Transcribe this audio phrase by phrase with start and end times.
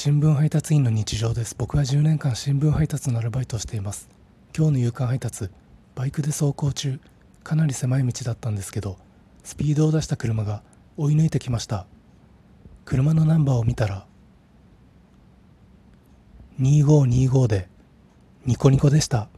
[0.00, 1.56] 新聞配達員の日常です。
[1.58, 4.08] 僕は10年間新聞配達のアルバイトをしています。
[4.56, 5.50] 今日の夕刊配達
[5.96, 7.00] バイクで走行中。
[7.42, 8.96] かなり狭い道だったんですけど
[9.42, 10.62] スピードを出した車が
[10.96, 11.88] 追い抜いてきました。
[12.84, 14.06] 車のナンバーを見たら
[16.60, 17.68] 2525で
[18.46, 19.28] ニコニコでした。